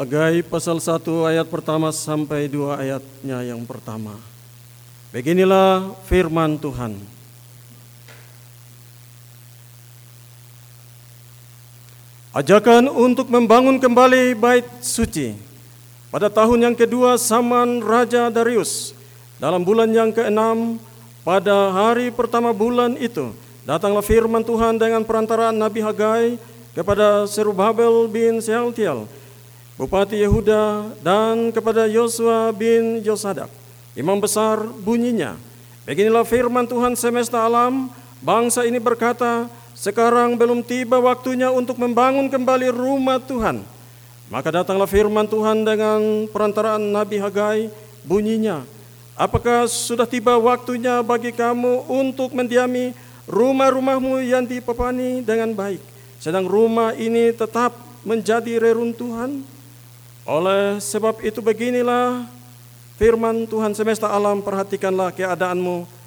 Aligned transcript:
Hagai 0.00 0.40
pasal 0.40 0.80
1 0.80 0.96
ayat 1.28 1.44
pertama 1.44 1.92
sampai 1.92 2.48
2 2.48 2.72
ayatnya 2.72 3.52
yang 3.52 3.60
pertama. 3.68 4.16
Beginilah 5.12 5.92
firman 6.08 6.56
Tuhan. 6.56 6.96
Ajakan 12.32 12.88
untuk 12.88 13.28
membangun 13.28 13.76
kembali 13.76 14.32
bait 14.40 14.64
suci 14.80 15.36
pada 16.08 16.32
tahun 16.32 16.72
yang 16.72 16.76
kedua 16.80 17.20
zaman 17.20 17.84
Raja 17.84 18.32
Darius 18.32 18.96
dalam 19.36 19.60
bulan 19.60 19.92
yang 19.92 20.16
keenam 20.16 20.80
pada 21.20 21.76
hari 21.76 22.08
pertama 22.08 22.56
bulan 22.56 22.96
itu 22.96 23.36
datanglah 23.68 24.00
firman 24.00 24.48
Tuhan 24.48 24.80
dengan 24.80 25.04
perantaraan 25.04 25.60
Nabi 25.60 25.84
Hagai 25.84 26.40
kepada 26.72 27.28
Serubabel 27.28 28.08
bin 28.08 28.40
Sealtiel 28.40 29.19
Bupati 29.80 30.20
Yehuda 30.20 30.92
dan 31.00 31.48
kepada 31.56 31.88
Yosua 31.88 32.52
bin 32.52 33.00
Yosadak 33.00 33.48
imam 33.96 34.20
besar 34.20 34.60
bunyinya 34.60 35.40
beginilah 35.88 36.28
firman 36.28 36.68
Tuhan 36.68 36.92
semesta 36.92 37.40
alam 37.48 37.88
bangsa 38.20 38.68
ini 38.68 38.76
berkata 38.76 39.48
sekarang 39.80 40.36
belum 40.36 40.60
tiba 40.60 41.00
waktunya 41.00 41.48
untuk 41.48 41.80
membangun 41.80 42.28
kembali 42.28 42.68
rumah 42.68 43.16
Tuhan. 43.16 43.64
Maka 44.28 44.60
datanglah 44.60 44.84
firman 44.84 45.24
Tuhan 45.24 45.64
dengan 45.64 46.28
perantaraan 46.28 46.84
Nabi 46.92 47.16
Hagai 47.16 47.72
bunyinya. 48.04 48.60
Apakah 49.16 49.64
sudah 49.64 50.04
tiba 50.04 50.36
waktunya 50.36 51.00
bagi 51.00 51.32
kamu 51.32 51.88
untuk 51.88 52.36
mendiami 52.36 52.92
rumah-rumahmu 53.24 54.20
yang 54.20 54.44
dipepani 54.44 55.24
dengan 55.24 55.56
baik. 55.56 55.80
Sedang 56.20 56.44
rumah 56.44 56.92
ini 56.92 57.32
tetap 57.32 57.72
menjadi 58.04 58.60
reruntuhan. 58.60 59.40
Oleh 60.28 60.78
sebab 60.82 61.20
itu 61.24 61.40
beginilah 61.40 62.28
firman 63.00 63.48
Tuhan 63.48 63.72
semesta 63.72 64.08
alam 64.08 64.44
perhatikanlah 64.44 65.10
keadaanmu 65.16 66.00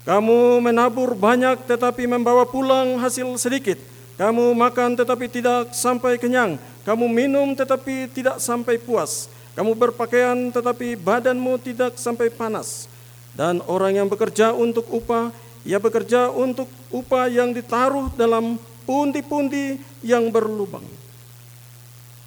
kamu 0.00 0.64
menabur 0.64 1.12
banyak 1.12 1.68
tetapi 1.68 2.08
membawa 2.08 2.48
pulang 2.48 2.96
hasil 2.96 3.28
sedikit. 3.36 3.76
Kamu 4.16 4.56
makan 4.56 4.96
tetapi 4.96 5.28
tidak 5.28 5.76
sampai 5.76 6.16
kenyang. 6.16 6.56
Kamu 6.88 7.04
minum 7.08 7.52
tetapi 7.52 8.08
tidak 8.08 8.40
sampai 8.40 8.80
puas. 8.80 9.28
Kamu 9.52 9.76
berpakaian 9.76 10.48
tetapi 10.52 10.96
badanmu 10.96 11.60
tidak 11.60 12.00
sampai 12.00 12.32
panas. 12.32 12.88
Dan 13.36 13.60
orang 13.68 14.00
yang 14.00 14.08
bekerja 14.08 14.56
untuk 14.56 14.88
upah, 14.88 15.32
ia 15.68 15.76
bekerja 15.76 16.32
untuk 16.32 16.68
upah 16.88 17.28
yang 17.28 17.52
ditaruh 17.52 18.08
dalam 18.16 18.56
pundi-pundi 18.88 19.76
yang 20.00 20.32
berlubang. 20.32 20.84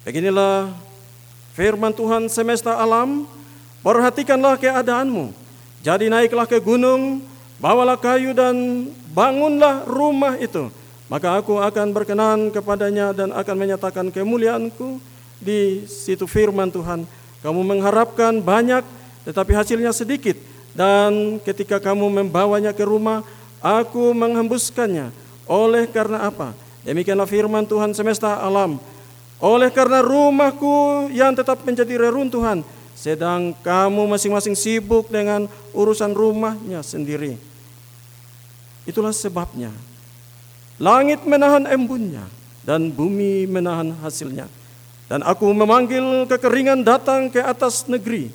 Beginilah 0.06 0.70
firman 1.54 1.94
Tuhan 1.94 2.26
semesta 2.26 2.74
alam, 2.76 3.24
perhatikanlah 3.80 4.58
keadaanmu. 4.58 5.30
Jadi 5.80 6.10
naiklah 6.10 6.50
ke 6.50 6.58
gunung, 6.58 7.22
bawalah 7.62 7.96
kayu 7.96 8.34
dan 8.34 8.88
bangunlah 9.14 9.86
rumah 9.86 10.34
itu. 10.36 10.68
Maka 11.06 11.38
aku 11.38 11.60
akan 11.60 11.94
berkenan 11.94 12.50
kepadanya 12.50 13.14
dan 13.14 13.30
akan 13.30 13.56
menyatakan 13.56 14.10
kemuliaanku 14.10 14.98
di 15.38 15.84
situ 15.86 16.26
firman 16.26 16.72
Tuhan. 16.72 17.06
Kamu 17.44 17.60
mengharapkan 17.60 18.40
banyak 18.40 18.82
tetapi 19.28 19.52
hasilnya 19.54 19.92
sedikit. 19.92 20.36
Dan 20.74 21.38
ketika 21.44 21.78
kamu 21.78 22.10
membawanya 22.10 22.74
ke 22.74 22.82
rumah, 22.82 23.22
aku 23.62 24.10
menghembuskannya. 24.10 25.14
Oleh 25.46 25.86
karena 25.86 26.26
apa? 26.26 26.56
Demikianlah 26.82 27.28
firman 27.28 27.68
Tuhan 27.68 27.94
semesta 27.94 28.40
alam. 28.40 28.80
Oleh 29.44 29.68
karena 29.68 30.00
rumahku 30.00 31.12
yang 31.12 31.36
tetap 31.36 31.60
menjadi 31.68 32.08
reruntuhan, 32.08 32.64
sedang 32.96 33.52
kamu 33.60 34.08
masing-masing 34.08 34.56
sibuk 34.56 35.12
dengan 35.12 35.44
urusan 35.76 36.16
rumahnya 36.16 36.80
sendiri. 36.80 37.36
Itulah 38.88 39.12
sebabnya 39.12 39.68
langit 40.80 41.28
menahan 41.28 41.68
embunnya 41.68 42.24
dan 42.64 42.88
bumi 42.88 43.44
menahan 43.44 43.92
hasilnya. 44.00 44.48
Dan 45.04 45.20
aku 45.20 45.52
memanggil 45.52 46.24
kekeringan 46.24 46.80
datang 46.80 47.28
ke 47.28 47.44
atas 47.44 47.84
negeri, 47.84 48.32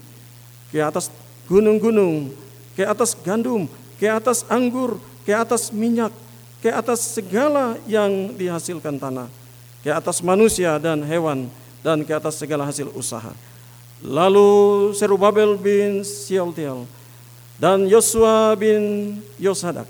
ke 0.69 0.77
atas 0.77 1.09
gunung-gunung, 1.49 2.29
ke 2.77 2.85
atas 2.85 3.17
gandum, 3.17 3.65
ke 3.97 4.05
atas 4.05 4.45
anggur, 4.45 5.01
ke 5.25 5.33
atas 5.33 5.73
minyak, 5.73 6.13
ke 6.61 6.69
atas 6.69 7.17
segala 7.17 7.73
yang 7.89 8.37
dihasilkan 8.37 9.01
tanah, 9.01 9.25
ke 9.79 9.89
atas 9.91 10.19
manusia 10.19 10.75
dan 10.77 11.03
hewan, 11.03 11.47
dan 11.79 12.03
ke 12.03 12.11
atas 12.11 12.39
segala 12.39 12.67
hasil 12.67 12.91
usaha. 12.95 13.31
Lalu 13.99 14.91
Serubabel 14.95 15.59
bin 15.59 16.07
Sialtiel 16.07 16.87
dan 17.59 17.83
Yosua 17.87 18.55
bin 18.55 19.19
Yosadak, 19.35 19.87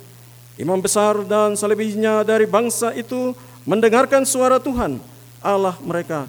imam 0.57 0.81
besar 0.81 1.21
dan 1.25 1.53
selebihnya 1.53 2.25
dari 2.25 2.49
bangsa 2.49 2.89
itu 2.97 3.37
mendengarkan 3.69 4.25
suara 4.25 4.57
Tuhan 4.57 4.97
Allah 5.45 5.77
mereka 5.85 6.25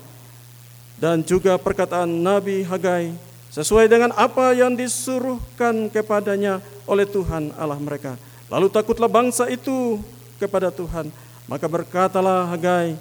dan 1.00 1.24
juga 1.24 1.56
perkataan 1.56 2.08
Nabi 2.08 2.60
Hagai 2.68 3.16
sesuai 3.50 3.88
dengan 3.88 4.12
apa 4.14 4.52
yang 4.52 4.76
disuruhkan 4.76 5.88
kepadanya 5.88 6.60
oleh 6.84 7.08
Tuhan 7.08 7.50
Allah 7.56 7.80
mereka. 7.80 8.14
Lalu 8.52 8.68
takutlah 8.68 9.08
bangsa 9.08 9.48
itu 9.48 9.98
kepada 10.36 10.68
Tuhan. 10.68 11.08
Maka 11.50 11.66
berkatalah 11.66 12.46
Hagai, 12.46 12.94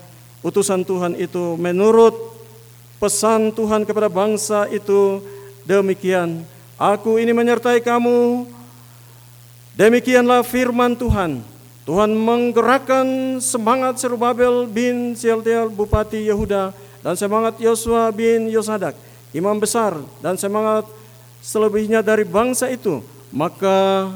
utusan 0.45 0.85
Tuhan 0.87 1.15
itu 1.19 1.55
menurut 1.59 2.15
pesan 2.99 3.51
Tuhan 3.55 3.87
kepada 3.87 4.11
bangsa 4.11 4.67
itu 4.71 5.23
demikian. 5.63 6.43
Aku 6.79 7.19
ini 7.19 7.35
menyertai 7.35 7.83
kamu. 7.83 8.47
Demikianlah 9.75 10.43
firman 10.43 10.95
Tuhan. 10.95 11.39
Tuhan 11.87 12.11
menggerakkan 12.13 13.39
semangat 13.41 13.97
Serubabel 13.97 14.69
bin 14.69 15.17
Sialtiel 15.17 15.73
Bupati 15.73 16.27
Yehuda 16.27 16.75
dan 17.01 17.15
semangat 17.15 17.57
Yosua 17.57 18.11
bin 18.13 18.51
Yosadak 18.51 18.93
imam 19.31 19.57
besar 19.57 19.97
dan 20.21 20.35
semangat 20.35 20.85
selebihnya 21.39 22.03
dari 22.03 22.25
bangsa 22.27 22.67
itu 22.69 22.99
maka 23.31 24.09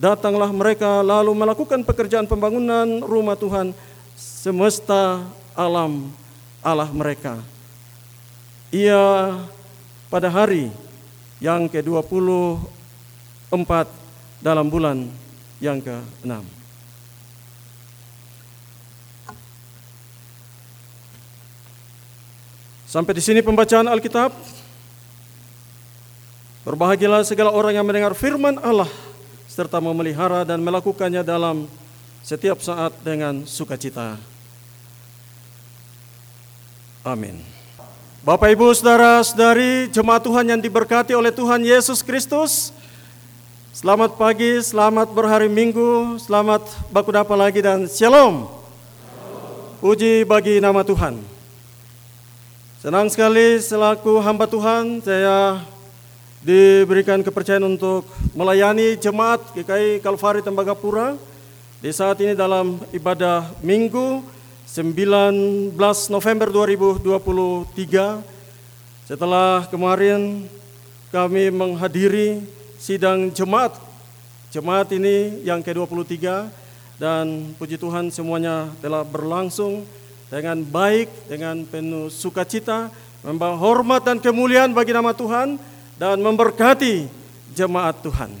datanglah 0.00 0.50
mereka 0.50 1.04
lalu 1.04 1.30
melakukan 1.36 1.84
pekerjaan 1.86 2.26
pembangunan 2.26 3.04
rumah 3.04 3.38
Tuhan 3.38 3.70
semesta 4.16 5.22
alam 5.56 6.10
Allah 6.62 6.90
mereka 6.90 7.42
ia 8.74 9.38
pada 10.10 10.26
hari 10.26 10.66
yang 11.38 11.70
ke-24 11.70 13.70
dalam 14.42 14.66
bulan 14.66 15.06
yang 15.62 15.78
ke-6. 15.78 16.42
Sampai 22.90 23.14
di 23.14 23.22
sini 23.22 23.42
pembacaan 23.42 23.90
Alkitab. 23.90 24.30
Berbahagialah 26.66 27.22
segala 27.22 27.54
orang 27.54 27.74
yang 27.76 27.86
mendengar 27.86 28.14
firman 28.16 28.58
Allah 28.58 28.90
serta 29.46 29.78
memelihara 29.78 30.42
dan 30.42 30.58
melakukannya 30.62 31.22
dalam 31.22 31.70
setiap 32.26 32.58
saat 32.58 32.90
dengan 33.06 33.46
sukacita. 33.46 34.33
Amin. 37.04 37.36
Bapak 38.24 38.56
Ibu 38.56 38.72
Saudara-saudari 38.72 39.92
jemaat 39.92 40.24
Tuhan 40.24 40.48
yang 40.48 40.56
diberkati 40.56 41.12
oleh 41.12 41.28
Tuhan 41.28 41.60
Yesus 41.60 42.00
Kristus. 42.00 42.72
Selamat 43.76 44.16
pagi, 44.16 44.56
selamat 44.64 45.12
berhari 45.12 45.52
Minggu, 45.52 46.16
selamat 46.16 46.64
baku 46.88 47.12
dapa 47.12 47.36
lagi 47.36 47.60
dan 47.60 47.84
shalom. 47.92 48.48
Puji 49.84 50.24
bagi 50.24 50.64
nama 50.64 50.80
Tuhan. 50.80 51.20
Senang 52.80 53.12
sekali 53.12 53.60
selaku 53.60 54.24
hamba 54.24 54.48
Tuhan 54.48 55.04
saya 55.04 55.60
diberikan 56.40 57.20
kepercayaan 57.20 57.68
untuk 57.68 58.08
melayani 58.32 58.96
jemaat 58.96 59.44
GKI 59.52 60.00
Kalvari 60.00 60.40
Tembagapura 60.40 61.20
di 61.84 61.92
saat 61.92 62.16
ini 62.24 62.32
dalam 62.32 62.80
ibadah 62.96 63.52
Minggu 63.60 64.24
19 64.74 65.78
November 66.10 66.50
2023 66.50 67.06
setelah 69.06 69.70
kemarin 69.70 70.50
kami 71.14 71.46
menghadiri 71.54 72.42
sidang 72.82 73.30
jemaat 73.30 73.78
jemaat 74.50 74.90
ini 74.90 75.46
yang 75.46 75.62
ke-23 75.62 76.50
dan 76.98 77.54
puji 77.54 77.78
Tuhan 77.78 78.10
semuanya 78.10 78.66
telah 78.82 79.06
berlangsung 79.06 79.86
dengan 80.26 80.58
baik 80.66 81.06
dengan 81.30 81.62
penuh 81.70 82.10
sukacita 82.10 82.90
membawa 83.22 83.54
hormat 83.54 84.02
dan 84.02 84.18
kemuliaan 84.18 84.74
bagi 84.74 84.90
nama 84.90 85.14
Tuhan 85.14 85.54
dan 86.02 86.18
memberkati 86.18 87.06
jemaat 87.54 88.02
Tuhan. 88.02 88.34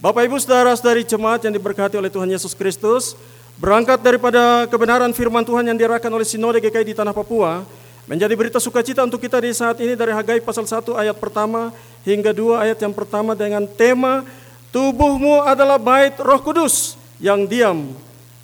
Bapak 0.00 0.32
Ibu 0.32 0.40
saudara-saudari 0.40 1.04
jemaat 1.04 1.44
yang 1.44 1.52
diberkati 1.52 2.00
oleh 2.00 2.08
Tuhan 2.08 2.32
Yesus 2.32 2.56
Kristus, 2.56 3.12
Berangkat 3.58 3.98
daripada 4.00 4.70
kebenaran 4.70 5.10
firman 5.10 5.42
Tuhan 5.42 5.66
yang 5.66 5.74
diarahkan 5.74 6.10
oleh 6.10 6.26
Sinode 6.26 6.62
GKI 6.62 6.94
di 6.94 6.94
Tanah 6.94 7.10
Papua, 7.10 7.66
Menjadi 8.08 8.32
berita 8.32 8.56
sukacita 8.56 9.04
untuk 9.04 9.20
kita 9.20 9.36
di 9.36 9.52
saat 9.52 9.76
ini 9.84 9.92
dari 9.92 10.16
Hagai 10.16 10.40
pasal 10.40 10.64
1 10.64 10.96
ayat 10.96 11.12
pertama 11.20 11.76
hingga 12.08 12.32
2 12.32 12.56
ayat 12.56 12.80
yang 12.80 12.96
pertama 12.96 13.36
dengan 13.36 13.68
tema 13.68 14.24
tubuhmu 14.72 15.44
adalah 15.44 15.76
bait 15.76 16.16
Roh 16.16 16.40
Kudus 16.40 16.96
yang 17.20 17.44
diam 17.44 17.92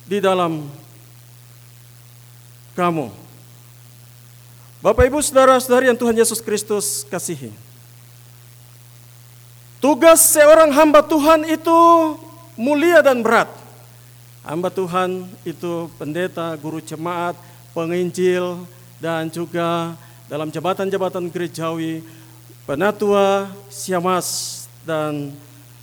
di 0.05 0.21
dalam 0.21 0.69
kamu. 2.77 3.09
Bapak 4.85 5.09
Ibu 5.09 5.17
Saudara-saudari 5.25 5.89
yang 5.89 5.97
Tuhan 5.97 6.13
Yesus 6.13 6.45
Kristus 6.45 7.01
kasihi. 7.09 7.49
Tugas 9.81 10.29
seorang 10.29 10.69
hamba 10.77 11.01
Tuhan 11.01 11.41
itu 11.49 11.77
mulia 12.53 13.01
dan 13.01 13.25
berat. 13.25 13.49
Hamba 14.45 14.69
Tuhan 14.69 15.25
itu 15.41 15.89
pendeta, 15.97 16.53
guru 16.61 16.77
jemaat, 16.77 17.33
penginjil, 17.73 18.61
dan 19.01 19.25
juga 19.25 19.97
dalam 20.29 20.53
jabatan-jabatan 20.53 21.33
gerejawi, 21.33 22.05
penatua, 22.69 23.49
siamas, 23.73 24.69
dan 24.85 25.33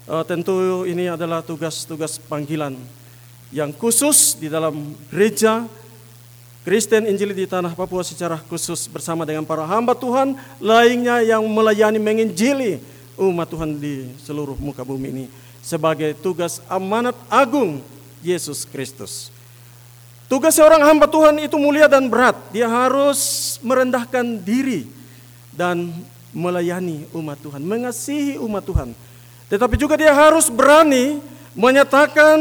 uh, 0.07 0.23
tentu 0.23 0.87
ini 0.87 1.11
adalah 1.11 1.43
tugas-tugas 1.43 2.23
panggilan 2.23 2.79
yang 3.51 3.75
khusus 3.75 4.39
di 4.39 4.47
dalam 4.47 4.95
gereja 5.11 5.67
Kristen 6.63 7.11
Injili 7.11 7.35
di 7.35 7.51
tanah 7.51 7.75
Papua 7.75 8.07
secara 8.07 8.39
khusus 8.47 8.87
bersama 8.87 9.27
dengan 9.27 9.43
para 9.43 9.67
hamba 9.67 9.99
Tuhan 9.99 10.39
lainnya 10.63 11.19
yang 11.27 11.43
melayani 11.51 11.99
menginjili 11.99 12.79
umat 13.19 13.51
Tuhan 13.51 13.75
di 13.75 14.07
seluruh 14.23 14.55
muka 14.55 14.87
bumi 14.87 15.11
ini 15.11 15.27
sebagai 15.59 16.15
tugas 16.23 16.63
amanat 16.71 17.19
agung 17.27 17.83
Yesus 18.23 18.65
Kristus. 18.65 19.29
Tugas 20.31 20.57
seorang 20.57 20.81
hamba 20.81 21.05
Tuhan 21.05 21.37
itu 21.45 21.61
mulia 21.61 21.85
dan 21.85 22.09
berat. 22.09 22.39
Dia 22.55 22.65
harus 22.65 23.61
merendahkan 23.61 24.25
diri 24.41 24.89
dan 25.53 25.93
melayani 26.33 27.05
umat 27.13 27.37
Tuhan, 27.45 27.61
mengasihi 27.61 28.41
umat 28.41 28.65
Tuhan. 28.65 28.97
Tetapi 29.53 29.77
juga 29.77 30.01
dia 30.01 30.17
harus 30.17 30.49
berani 30.49 31.21
menyatakan 31.53 32.41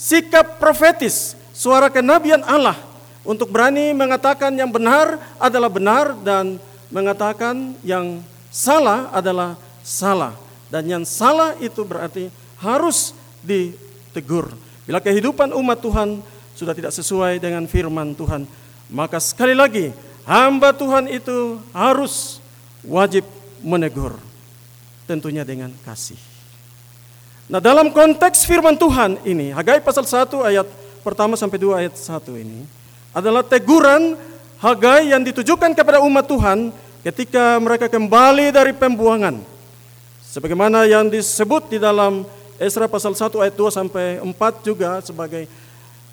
sikap 0.00 0.56
profetis, 0.56 1.36
suara 1.52 1.92
kenabian 1.92 2.40
Allah 2.48 2.80
untuk 3.22 3.52
berani 3.52 3.92
mengatakan 3.92 4.50
yang 4.56 4.72
benar 4.72 5.20
adalah 5.36 5.68
benar 5.68 6.16
dan 6.24 6.56
mengatakan 6.88 7.76
yang 7.86 8.24
salah 8.50 9.12
adalah 9.12 9.54
salah. 9.84 10.34
Dan 10.72 10.88
yang 10.88 11.04
salah 11.04 11.54
itu 11.60 11.84
berarti 11.84 12.32
harus 12.58 13.12
ditegur. 13.44 14.48
Bila 14.92 15.00
kehidupan 15.00 15.56
umat 15.56 15.80
Tuhan 15.80 16.20
sudah 16.52 16.76
tidak 16.76 16.92
sesuai 16.92 17.40
dengan 17.40 17.64
firman 17.64 18.12
Tuhan, 18.12 18.44
maka 18.92 19.16
sekali 19.24 19.56
lagi 19.56 19.88
hamba 20.28 20.68
Tuhan 20.76 21.08
itu 21.08 21.56
harus 21.72 22.44
wajib 22.84 23.24
menegur, 23.64 24.20
tentunya 25.08 25.48
dengan 25.48 25.72
kasih. 25.88 26.20
Nah 27.48 27.56
dalam 27.56 27.88
konteks 27.88 28.44
firman 28.44 28.76
Tuhan 28.76 29.16
ini, 29.24 29.56
Hagai 29.56 29.80
pasal 29.80 30.04
1 30.04 30.28
ayat 30.44 30.68
pertama 31.00 31.40
sampai 31.40 31.56
2 31.56 31.72
ayat 31.72 31.96
1 31.96 32.28
ini, 32.36 32.68
adalah 33.16 33.40
teguran 33.40 34.12
Hagai 34.60 35.08
yang 35.08 35.24
ditujukan 35.24 35.72
kepada 35.72 36.04
umat 36.04 36.28
Tuhan 36.28 36.68
ketika 37.00 37.56
mereka 37.64 37.88
kembali 37.88 38.52
dari 38.52 38.76
pembuangan. 38.76 39.40
Sebagaimana 40.28 40.84
yang 40.84 41.08
disebut 41.08 41.72
di 41.72 41.80
dalam 41.80 42.28
Esra 42.62 42.86
pasal 42.86 43.18
1 43.18 43.26
ayat 43.42 43.54
2 43.58 43.74
sampai 43.74 44.22
4 44.22 44.30
juga 44.62 45.02
sebagai 45.02 45.50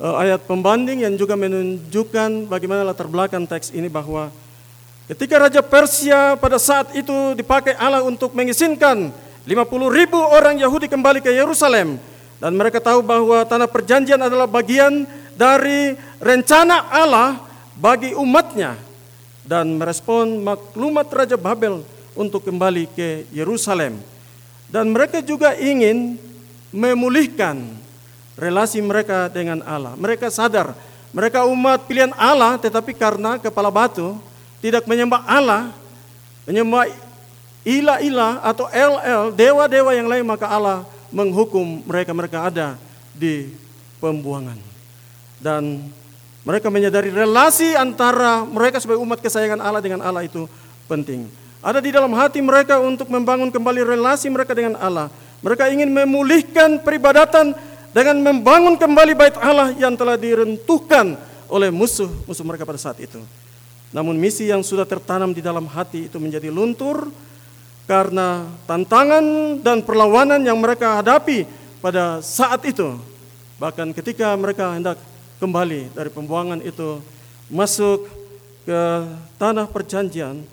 uh, 0.02 0.18
ayat 0.18 0.42
pembanding 0.50 1.06
yang 1.06 1.14
juga 1.14 1.38
menunjukkan 1.38 2.50
bagaimana 2.50 2.82
latar 2.82 3.06
belakang 3.06 3.46
teks 3.46 3.70
ini 3.70 3.86
bahwa 3.86 4.34
ketika 5.06 5.46
Raja 5.46 5.62
Persia 5.62 6.34
pada 6.42 6.58
saat 6.58 6.90
itu 6.98 7.38
dipakai 7.38 7.78
Allah 7.78 8.02
untuk 8.02 8.34
mengizinkan 8.34 9.14
50 9.46 9.54
ribu 9.94 10.18
orang 10.18 10.58
Yahudi 10.58 10.90
kembali 10.90 11.22
ke 11.22 11.30
Yerusalem 11.30 12.02
dan 12.40 12.56
mereka 12.56 12.80
tahu 12.80 13.04
bahwa 13.04 13.44
tanah 13.44 13.68
perjanjian 13.68 14.18
adalah 14.18 14.48
bagian 14.48 15.04
dari 15.36 15.92
rencana 16.24 16.88
Allah 16.88 17.40
bagi 17.76 18.16
umatnya. 18.16 18.80
Dan 19.44 19.76
merespon 19.76 20.40
maklumat 20.40 21.10
Raja 21.12 21.36
Babel 21.36 21.84
untuk 22.16 22.48
kembali 22.48 22.88
ke 22.96 23.28
Yerusalem. 23.36 24.00
Dan 24.70 24.94
mereka 24.94 25.20
juga 25.26 25.58
ingin 25.58 26.16
memulihkan 26.70 27.62
relasi 28.40 28.80
mereka 28.80 29.28
dengan 29.30 29.62
Allah. 29.66 29.94
Mereka 29.98 30.30
sadar 30.32 30.74
mereka 31.10 31.42
umat 31.50 31.90
pilihan 31.90 32.14
Allah 32.14 32.62
tetapi 32.62 32.94
karena 32.94 33.42
kepala 33.42 33.74
batu 33.74 34.14
tidak 34.62 34.86
menyembah 34.86 35.26
Allah, 35.26 35.74
menyembah 36.46 36.86
ilah-ilah 37.66 38.46
atau 38.46 38.70
LL, 38.70 39.34
dewa-dewa 39.34 39.92
yang 39.98 40.06
lain 40.06 40.26
maka 40.28 40.46
Allah 40.46 40.86
menghukum 41.10 41.82
mereka-mereka 41.88 42.54
ada 42.54 42.68
di 43.16 43.50
pembuangan. 43.98 44.58
Dan 45.42 45.90
mereka 46.46 46.70
menyadari 46.70 47.10
relasi 47.10 47.74
antara 47.74 48.46
mereka 48.46 48.78
sebagai 48.78 49.02
umat 49.02 49.18
kesayangan 49.18 49.60
Allah 49.60 49.82
dengan 49.82 50.06
Allah 50.06 50.28
itu 50.28 50.46
penting. 50.86 51.26
Ada 51.60 51.82
di 51.82 51.90
dalam 51.92 52.14
hati 52.16 52.40
mereka 52.40 52.80
untuk 52.80 53.10
membangun 53.12 53.50
kembali 53.50 53.82
relasi 53.84 54.30
mereka 54.30 54.54
dengan 54.54 54.78
Allah. 54.78 55.10
Mereka 55.40 55.72
ingin 55.72 55.88
memulihkan 55.88 56.84
peribadatan 56.84 57.56
dengan 57.96 58.20
membangun 58.22 58.76
kembali 58.76 59.14
bait 59.16 59.36
Allah 59.40 59.74
yang 59.76 59.96
telah 59.96 60.20
direntuhkan 60.20 61.16
oleh 61.50 61.74
musuh-musuh 61.74 62.46
mereka 62.46 62.68
pada 62.68 62.78
saat 62.78 63.02
itu. 63.02 63.20
Namun 63.90 64.14
misi 64.20 64.46
yang 64.46 64.62
sudah 64.62 64.86
tertanam 64.86 65.34
di 65.34 65.42
dalam 65.42 65.66
hati 65.66 66.06
itu 66.06 66.22
menjadi 66.22 66.54
luntur 66.54 67.10
karena 67.90 68.46
tantangan 68.70 69.58
dan 69.66 69.82
perlawanan 69.82 70.46
yang 70.46 70.62
mereka 70.62 71.02
hadapi 71.02 71.50
pada 71.82 72.22
saat 72.22 72.62
itu. 72.70 73.02
Bahkan 73.58 73.98
ketika 73.98 74.38
mereka 74.38 74.78
hendak 74.78 75.02
kembali 75.42 75.90
dari 75.98 76.10
pembuangan 76.14 76.62
itu 76.62 77.02
masuk 77.50 78.06
ke 78.70 78.82
tanah 79.42 79.66
perjanjian, 79.66 80.46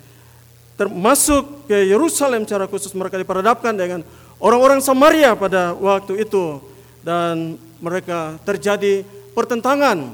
termasuk 0.73 1.69
ke 1.69 1.85
Yerusalem 1.85 2.49
secara 2.49 2.65
khusus 2.65 2.89
mereka 2.97 3.21
diperhadapkan 3.21 3.77
dengan 3.77 4.01
orang-orang 4.37 4.79
Samaria 4.81 5.33
pada 5.33 5.73
waktu 5.77 6.25
itu 6.25 6.61
dan 7.01 7.57
mereka 7.81 8.37
terjadi 8.43 9.05
pertentangan 9.37 10.13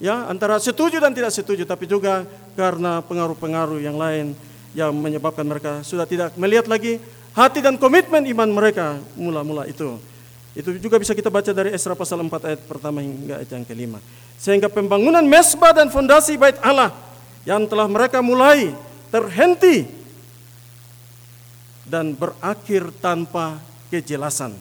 ya 0.00 0.26
antara 0.28 0.56
setuju 0.56 1.00
dan 1.00 1.12
tidak 1.12 1.32
setuju 1.32 1.68
tapi 1.68 1.84
juga 1.84 2.24
karena 2.56 3.04
pengaruh-pengaruh 3.04 3.80
yang 3.82 3.98
lain 3.98 4.32
yang 4.74 4.90
menyebabkan 4.90 5.46
mereka 5.46 5.80
sudah 5.86 6.04
tidak 6.04 6.34
melihat 6.34 6.66
lagi 6.66 6.98
hati 7.34 7.62
dan 7.62 7.78
komitmen 7.78 8.22
iman 8.30 8.50
mereka 8.50 8.98
mula-mula 9.18 9.66
itu. 9.66 9.98
Itu 10.54 10.70
juga 10.78 11.02
bisa 11.02 11.18
kita 11.18 11.34
baca 11.34 11.50
dari 11.50 11.74
Esra 11.74 11.98
pasal 11.98 12.22
4 12.22 12.30
ayat 12.46 12.60
pertama 12.62 13.02
hingga 13.02 13.42
ayat 13.42 13.50
yang 13.50 13.66
kelima. 13.66 13.98
Sehingga 14.38 14.70
pembangunan 14.70 15.22
mesbah 15.26 15.74
dan 15.74 15.90
fondasi 15.90 16.38
bait 16.38 16.54
Allah 16.62 16.94
yang 17.42 17.66
telah 17.66 17.90
mereka 17.90 18.22
mulai 18.22 18.70
terhenti 19.10 19.86
dan 21.84 22.16
berakhir 22.16 22.88
tanpa 22.98 23.60
kejelasan. 23.92 24.56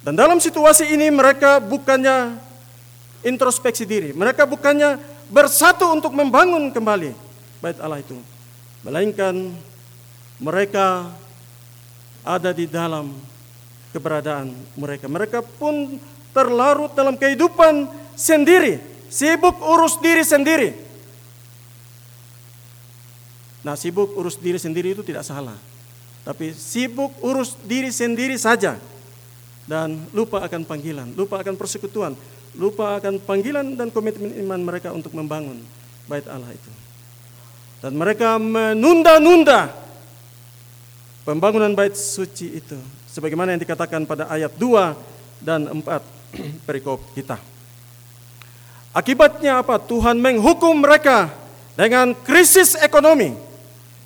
Dan 0.00 0.16
dalam 0.16 0.40
situasi 0.40 0.90
ini 0.90 1.12
mereka 1.12 1.60
bukannya 1.60 2.36
introspeksi 3.20 3.84
diri, 3.84 4.10
mereka 4.16 4.48
bukannya 4.48 4.96
bersatu 5.28 5.92
untuk 5.92 6.16
membangun 6.16 6.72
kembali 6.72 7.12
bait 7.60 7.76
Allah 7.78 8.00
itu, 8.00 8.16
melainkan 8.80 9.52
mereka 10.40 11.12
ada 12.24 12.50
di 12.56 12.64
dalam 12.64 13.12
keberadaan 13.92 14.56
mereka. 14.74 15.06
Mereka 15.06 15.44
pun 15.60 16.00
terlarut 16.32 16.96
dalam 16.96 17.20
kehidupan 17.20 17.90
sendiri, 18.16 18.80
sibuk 19.12 19.60
urus 19.60 20.00
diri 20.00 20.24
sendiri. 20.24 20.89
Nah, 23.60 23.76
sibuk 23.76 24.16
urus 24.16 24.40
diri 24.40 24.56
sendiri 24.56 24.96
itu 24.96 25.04
tidak 25.04 25.20
salah, 25.20 25.56
tapi 26.24 26.56
sibuk 26.56 27.12
urus 27.20 27.56
diri 27.64 27.92
sendiri 27.92 28.36
saja 28.40 28.80
dan 29.68 30.00
lupa 30.16 30.40
akan 30.40 30.64
panggilan, 30.64 31.12
lupa 31.12 31.44
akan 31.44 31.54
persekutuan, 31.60 32.16
lupa 32.56 32.96
akan 32.96 33.20
panggilan 33.20 33.76
dan 33.76 33.92
komitmen 33.92 34.32
iman 34.42 34.60
mereka 34.64 34.90
untuk 34.96 35.12
membangun 35.12 35.60
bait 36.08 36.24
Allah 36.26 36.50
itu. 36.50 36.72
Dan 37.80 37.96
mereka 37.96 38.36
menunda-nunda 38.36 39.72
pembangunan 41.24 41.72
bait 41.72 41.96
suci 41.96 42.60
itu 42.60 42.76
sebagaimana 43.08 43.56
yang 43.56 43.62
dikatakan 43.62 44.04
pada 44.04 44.28
ayat 44.28 44.52
2 44.56 45.44
dan 45.44 45.68
4 45.68 45.84
perikop 46.68 47.00
kita. 47.12 47.40
Akibatnya 48.90 49.62
apa? 49.62 49.78
Tuhan 49.78 50.18
menghukum 50.18 50.82
mereka 50.82 51.30
dengan 51.78 52.12
krisis 52.12 52.74
ekonomi. 52.74 53.49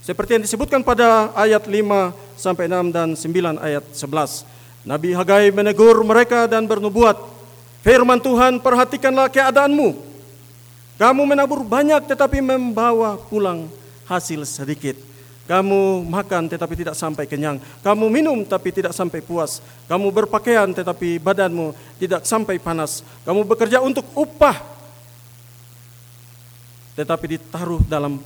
Seperti 0.04 0.36
yang 0.36 0.44
disebutkan 0.44 0.84
pada 0.84 1.32
ayat 1.32 1.64
5 1.64 2.12
sampai 2.36 2.68
6 2.68 2.92
dan 2.92 3.16
9 3.16 3.56
ayat 3.56 3.84
11. 3.88 4.44
Nabi 4.84 5.16
Hagai 5.16 5.48
menegur 5.48 5.96
mereka 6.04 6.44
dan 6.44 6.68
bernubuat, 6.68 7.16
firman 7.80 8.20
Tuhan 8.20 8.60
perhatikanlah 8.60 9.32
keadaanmu. 9.32 9.96
Kamu 11.00 11.22
menabur 11.24 11.64
banyak 11.64 12.04
tetapi 12.04 12.44
membawa 12.44 13.16
pulang 13.16 13.64
hasil 14.04 14.44
sedikit. 14.44 15.00
Kamu 15.48 16.04
makan 16.04 16.52
tetapi 16.52 16.76
tidak 16.76 17.00
sampai 17.00 17.24
kenyang. 17.24 17.56
Kamu 17.80 18.04
minum 18.12 18.44
tapi 18.44 18.76
tidak 18.76 18.92
sampai 18.92 19.24
puas. 19.24 19.64
Kamu 19.88 20.12
berpakaian 20.12 20.68
tetapi 20.68 21.16
badanmu 21.16 21.72
tidak 21.96 22.28
sampai 22.28 22.60
panas. 22.60 23.00
Kamu 23.24 23.40
bekerja 23.48 23.80
untuk 23.80 24.04
upah 24.12 24.60
tetapi 26.92 27.40
ditaruh 27.40 27.80
dalam 27.88 28.20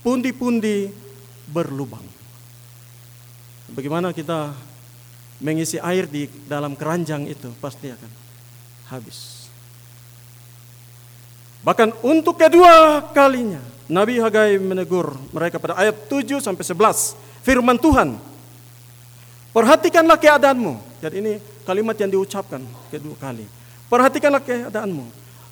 pundi-pundi 0.00 1.03
berlubang. 1.48 2.04
Bagaimana 3.72 4.12
kita 4.12 4.52
mengisi 5.40 5.80
air 5.80 6.06
di 6.06 6.28
dalam 6.46 6.76
keranjang 6.78 7.26
itu 7.26 7.50
pasti 7.58 7.90
akan 7.90 8.10
habis. 8.92 9.48
Bahkan 11.64 12.04
untuk 12.04 12.36
kedua 12.36 13.00
kalinya 13.16 13.60
Nabi 13.88 14.20
Hagai 14.20 14.60
menegur 14.60 15.16
mereka 15.32 15.56
pada 15.56 15.80
ayat 15.80 15.96
7 16.08 16.40
sampai 16.40 16.64
11. 16.64 17.16
Firman 17.44 17.80
Tuhan. 17.80 18.16
Perhatikanlah 19.52 20.20
keadaanmu. 20.20 20.80
Jadi 21.00 21.16
ini 21.20 21.32
kalimat 21.64 21.96
yang 21.96 22.12
diucapkan 22.12 22.60
kedua 22.92 23.16
kali. 23.16 23.48
Perhatikanlah 23.88 24.40
keadaanmu. 24.44 25.04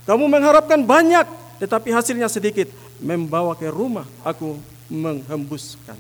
Kamu 0.05 0.25
mengharapkan 0.29 0.81
banyak 0.85 1.25
tetapi 1.61 1.93
hasilnya 1.93 2.29
sedikit. 2.29 2.69
Membawa 3.03 3.57
ke 3.57 3.69
rumah 3.73 4.09
aku 4.23 4.57
menghembuskan. 4.89 5.99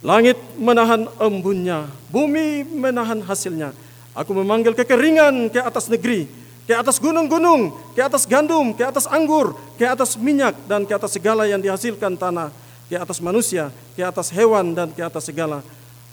Langit 0.00 0.40
menahan 0.56 1.08
embunnya, 1.20 1.88
bumi 2.08 2.64
menahan 2.64 3.20
hasilnya. 3.20 3.76
Aku 4.16 4.32
memanggil 4.32 4.72
kekeringan 4.72 5.52
ke 5.52 5.60
atas 5.60 5.86
negeri 5.92 6.40
ke 6.70 6.78
atas 6.78 7.02
gunung-gunung, 7.02 7.74
ke 7.98 8.00
atas 8.00 8.22
gandum, 8.22 8.70
ke 8.70 8.86
atas 8.86 9.10
anggur, 9.10 9.58
ke 9.74 9.82
atas 9.82 10.14
minyak, 10.14 10.54
dan 10.70 10.86
ke 10.86 10.94
atas 10.94 11.18
segala 11.18 11.42
yang 11.42 11.58
dihasilkan 11.58 12.14
tanah, 12.14 12.54
ke 12.86 12.94
atas 12.94 13.18
manusia, 13.18 13.74
ke 13.98 14.06
atas 14.06 14.30
hewan, 14.30 14.70
dan 14.70 14.94
ke 14.94 15.02
atas 15.02 15.26
segala 15.26 15.66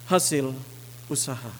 hasil 0.09 0.49
usaha. 1.05 1.53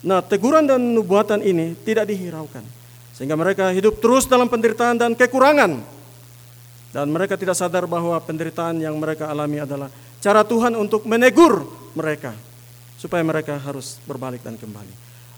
Nah, 0.00 0.24
teguran 0.24 0.64
dan 0.64 0.80
nubuatan 0.80 1.44
ini 1.44 1.76
tidak 1.84 2.08
dihiraukan, 2.08 2.64
sehingga 3.12 3.36
mereka 3.36 3.68
hidup 3.76 4.00
terus 4.00 4.24
dalam 4.24 4.48
penderitaan 4.48 4.96
dan 4.96 5.12
kekurangan, 5.12 5.84
dan 6.92 7.08
mereka 7.08 7.40
tidak 7.40 7.56
sadar 7.56 7.88
bahwa 7.88 8.20
penderitaan 8.20 8.76
yang 8.76 8.92
mereka 9.00 9.32
alami 9.32 9.64
adalah 9.64 9.88
cara 10.20 10.44
Tuhan 10.44 10.76
untuk 10.76 11.08
menegur 11.08 11.64
mereka, 11.96 12.36
supaya 13.00 13.24
mereka 13.24 13.56
harus 13.56 13.96
berbalik 14.04 14.44
dan 14.44 14.60
kembali. 14.60 14.92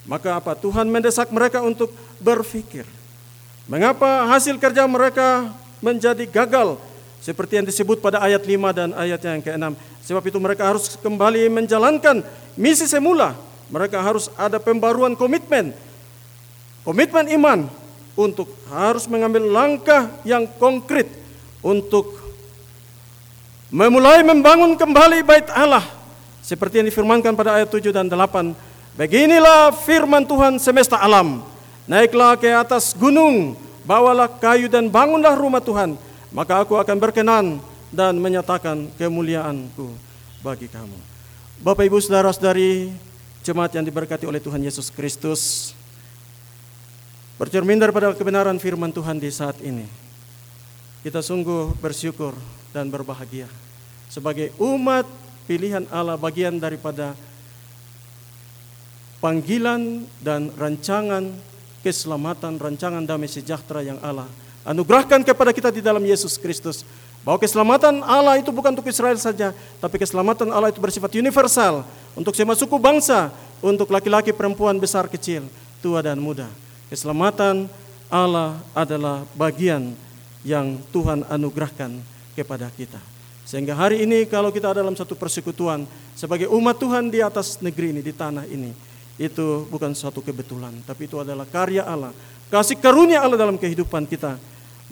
Maka 0.04 0.36
apa? 0.36 0.52
Tuhan 0.58 0.90
mendesak 0.90 1.30
mereka 1.30 1.62
untuk 1.62 1.94
berpikir. 2.20 2.84
Mengapa 3.70 4.28
hasil 4.28 4.60
kerja 4.60 4.84
mereka 4.84 5.48
menjadi 5.80 6.26
gagal? 6.28 6.76
Seperti 7.24 7.56
yang 7.56 7.64
disebut 7.64 8.04
pada 8.04 8.20
ayat 8.20 8.44
5 8.44 8.52
dan 8.76 8.92
ayat 8.92 9.16
yang 9.24 9.40
ke-6. 9.40 9.72
Sebab 10.04 10.20
itu 10.28 10.36
mereka 10.36 10.68
harus 10.68 11.00
kembali 11.00 11.48
menjalankan 11.48 12.20
misi 12.52 12.84
semula. 12.84 13.32
Mereka 13.72 13.96
harus 13.96 14.28
ada 14.36 14.60
pembaruan 14.60 15.16
komitmen. 15.16 15.72
Komitmen 16.84 17.32
iman 17.40 17.64
untuk 18.12 18.52
harus 18.68 19.08
mengambil 19.08 19.48
langkah 19.48 20.12
yang 20.28 20.44
konkret 20.60 21.23
untuk 21.64 22.20
memulai 23.72 24.20
membangun 24.20 24.76
kembali 24.76 25.24
bait 25.24 25.48
Allah 25.56 25.88
seperti 26.44 26.84
yang 26.84 26.86
difirmankan 26.92 27.32
pada 27.32 27.56
ayat 27.56 27.72
7 27.72 27.88
dan 27.88 28.06
8 28.12 28.74
Beginilah 28.94 29.74
firman 29.74 30.22
Tuhan 30.22 30.54
semesta 30.62 30.94
alam. 30.94 31.42
Naiklah 31.90 32.38
ke 32.38 32.46
atas 32.46 32.94
gunung, 32.94 33.58
bawalah 33.82 34.30
kayu 34.30 34.70
dan 34.70 34.86
bangunlah 34.86 35.34
rumah 35.34 35.58
Tuhan. 35.58 35.98
Maka 36.30 36.62
aku 36.62 36.78
akan 36.78 36.96
berkenan 37.02 37.58
dan 37.90 38.14
menyatakan 38.22 38.86
kemuliaanku 38.94 39.90
bagi 40.46 40.70
kamu. 40.70 40.94
Bapak 41.58 41.90
ibu 41.90 41.98
saudara 41.98 42.30
saudari 42.30 42.94
jemaat 43.42 43.74
yang 43.74 43.82
diberkati 43.82 44.30
oleh 44.30 44.38
Tuhan 44.38 44.62
Yesus 44.62 44.94
Kristus. 44.94 45.74
Bercermin 47.34 47.82
daripada 47.82 48.14
kebenaran 48.14 48.62
firman 48.62 48.94
Tuhan 48.94 49.18
di 49.18 49.26
saat 49.34 49.58
ini. 49.58 49.90
Kita 51.04 51.20
sungguh 51.20 51.76
bersyukur 51.84 52.32
dan 52.72 52.88
berbahagia. 52.88 53.44
Sebagai 54.08 54.56
umat 54.56 55.04
pilihan 55.44 55.84
Allah 55.92 56.16
bagian 56.16 56.56
daripada 56.56 57.12
panggilan 59.20 60.08
dan 60.24 60.48
rancangan 60.56 61.28
keselamatan, 61.84 62.56
rancangan 62.56 63.04
damai 63.04 63.28
sejahtera 63.28 63.84
yang 63.84 64.00
Allah 64.00 64.24
anugerahkan 64.64 65.20
kepada 65.20 65.52
kita 65.52 65.68
di 65.68 65.84
dalam 65.84 66.00
Yesus 66.02 66.40
Kristus. 66.40 66.82
Bahwa 67.24 67.40
keselamatan 67.40 68.04
Allah 68.04 68.36
itu 68.36 68.52
bukan 68.52 68.76
untuk 68.76 68.84
Israel 68.84 69.16
saja, 69.16 69.56
tapi 69.80 69.96
keselamatan 69.96 70.48
Allah 70.52 70.68
itu 70.68 70.80
bersifat 70.80 71.08
universal 71.16 71.84
untuk 72.12 72.36
semua 72.36 72.52
suku 72.52 72.76
bangsa, 72.76 73.32
untuk 73.64 73.88
laki-laki, 73.88 74.28
perempuan, 74.28 74.76
besar, 74.76 75.08
kecil, 75.08 75.48
tua 75.80 76.04
dan 76.04 76.20
muda. 76.20 76.52
Keselamatan 76.92 77.64
Allah 78.12 78.60
adalah 78.76 79.24
bagian 79.32 79.96
yang 80.44 80.78
Tuhan 80.92 81.24
anugerahkan 81.26 81.98
kepada 82.36 82.68
kita. 82.70 83.00
Sehingga 83.44 83.76
hari 83.76 84.04
ini 84.04 84.24
kalau 84.28 84.52
kita 84.52 84.72
dalam 84.72 84.96
satu 84.96 85.16
persekutuan 85.16 85.84
sebagai 86.16 86.48
umat 86.52 86.76
Tuhan 86.78 87.12
di 87.12 87.20
atas 87.24 87.60
negeri 87.60 87.96
ini, 87.96 88.00
di 88.00 88.12
tanah 88.12 88.48
ini, 88.48 88.72
itu 89.20 89.66
bukan 89.68 89.92
suatu 89.96 90.20
kebetulan, 90.24 90.72
tapi 90.84 91.08
itu 91.08 91.20
adalah 91.20 91.44
karya 91.48 91.84
Allah, 91.84 92.12
kasih 92.52 92.80
karunia 92.80 93.20
Allah 93.20 93.40
dalam 93.40 93.56
kehidupan 93.56 94.08
kita. 94.08 94.36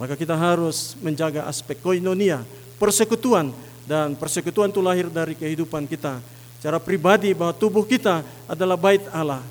Maka 0.01 0.17
kita 0.17 0.33
harus 0.33 0.97
menjaga 1.05 1.45
aspek 1.45 1.77
koinonia, 1.81 2.41
persekutuan, 2.81 3.53
dan 3.85 4.17
persekutuan 4.17 4.73
itu 4.73 4.81
lahir 4.81 5.13
dari 5.13 5.37
kehidupan 5.37 5.85
kita. 5.85 6.17
Cara 6.63 6.79
pribadi 6.81 7.35
bahwa 7.35 7.53
tubuh 7.53 7.85
kita 7.85 8.25
adalah 8.47 8.79
bait 8.79 9.03
Allah. 9.13 9.43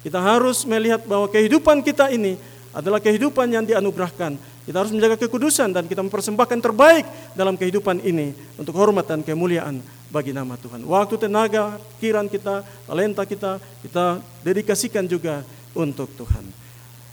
Kita 0.00 0.16
harus 0.22 0.64
melihat 0.64 1.04
bahwa 1.04 1.28
kehidupan 1.28 1.84
kita 1.84 2.08
ini 2.08 2.38
adalah 2.70 3.02
kehidupan 3.02 3.50
yang 3.50 3.64
dianugerahkan. 3.66 4.38
Kita 4.70 4.86
harus 4.86 4.94
menjaga 4.94 5.18
kekudusan 5.18 5.74
dan 5.74 5.90
kita 5.90 5.98
mempersembahkan 5.98 6.62
terbaik 6.62 7.02
dalam 7.34 7.58
kehidupan 7.58 8.06
ini 8.06 8.30
untuk 8.54 8.78
hormat 8.78 9.02
dan 9.02 9.18
kemuliaan 9.18 9.82
bagi 10.14 10.30
nama 10.30 10.54
Tuhan. 10.54 10.86
Waktu, 10.86 11.26
tenaga, 11.26 11.74
pikiran 11.98 12.30
kita, 12.30 12.62
talenta 12.86 13.26
kita, 13.26 13.58
kita 13.82 14.22
dedikasikan 14.46 15.10
juga 15.10 15.42
untuk 15.74 16.06
Tuhan. 16.14 16.46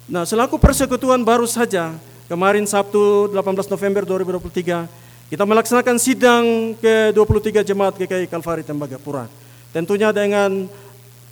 Nah, 0.05 0.21
selaku 0.21 0.61
persekutuan 0.61 1.25
baru 1.25 1.49
saja, 1.49 1.97
kemarin 2.29 2.61
Sabtu 2.69 3.33
18 3.33 3.73
November 3.73 4.05
2023, 4.05 5.33
kita 5.33 5.41
melaksanakan 5.41 5.97
sidang 5.97 6.77
ke-23 6.77 7.65
Jemaat 7.65 7.97
GKI 7.97 8.29
Kalvari 8.29 8.61
Tembagapura. 8.61 9.25
Tentunya 9.73 10.13
dengan 10.13 10.69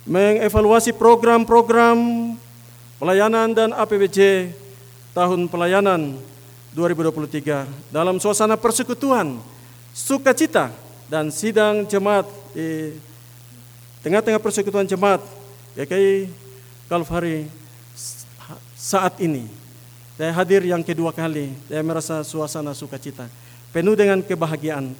mengevaluasi 0.02 0.90
program-program 0.90 2.34
pelayanan 2.98 3.54
dan 3.54 3.70
APBJ 3.70 4.50
tahun 5.16 5.48
pelayanan 5.48 6.12
2023 6.76 7.64
dalam 7.88 8.20
suasana 8.20 8.52
persekutuan, 8.60 9.40
sukacita, 9.96 10.68
dan 11.08 11.32
sidang 11.32 11.88
jemaat 11.88 12.28
di 12.52 12.92
tengah-tengah 14.04 14.36
persekutuan 14.36 14.84
jemaat 14.84 15.24
GKI 15.72 16.28
Kalvari 16.84 17.48
saat 18.76 19.16
ini. 19.24 19.48
Saya 20.20 20.36
hadir 20.36 20.68
yang 20.68 20.84
kedua 20.84 21.16
kali, 21.16 21.56
saya 21.64 21.80
merasa 21.80 22.20
suasana 22.20 22.76
sukacita, 22.76 23.24
penuh 23.72 23.96
dengan 23.96 24.20
kebahagiaan 24.20 24.92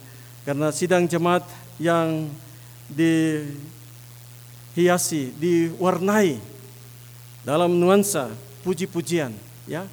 karena 0.49 0.73
sidang 0.73 1.05
jemaat 1.05 1.45
yang 1.77 2.33
dihiasi, 4.73 5.29
diwarnai 5.37 6.41
dalam 7.45 7.77
nuansa 7.77 8.33
puji-pujian, 8.65 9.37
ya. 9.69 9.85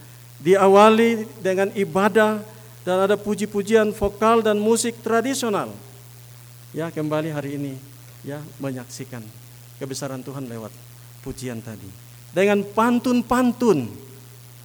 Diawali 0.43 1.23
dengan 1.39 1.71
ibadah 1.71 2.43
dan 2.83 2.97
ada 3.07 3.15
puji-pujian 3.15 3.95
vokal 3.95 4.43
dan 4.43 4.59
musik 4.59 4.99
tradisional. 4.99 5.71
Ya 6.75 6.91
kembali 6.91 7.31
hari 7.31 7.55
ini 7.55 7.73
ya 8.27 8.43
menyaksikan 8.59 9.23
kebesaran 9.79 10.19
Tuhan 10.19 10.43
lewat 10.51 10.75
pujian 11.23 11.63
tadi. 11.63 11.87
Dengan 12.35 12.59
pantun-pantun, 12.59 13.87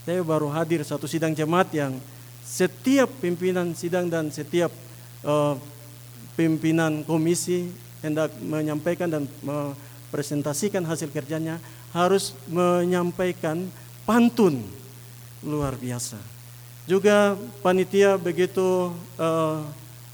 saya 0.03 0.19
baru 0.27 0.51
hadir 0.51 0.83
satu 0.83 1.07
sidang 1.07 1.31
jemaat 1.31 1.71
yang 1.71 1.95
setiap 2.43 3.07
pimpinan 3.23 3.77
sidang 3.77 4.11
dan 4.11 4.35
setiap 4.35 4.73
uh, 5.23 5.55
pimpinan 6.35 7.07
komisi 7.07 7.71
hendak 8.03 8.35
menyampaikan 8.41 9.07
dan 9.07 9.23
mempresentasikan 9.45 10.83
hasil 10.83 11.13
kerjanya 11.13 11.61
harus 11.95 12.35
menyampaikan 12.49 13.69
pantun 14.09 14.65
luar 15.43 15.79
biasa. 15.79 16.19
Juga 16.89 17.37
panitia 17.61 18.17
begitu 18.17 18.91
uh, 19.21 19.61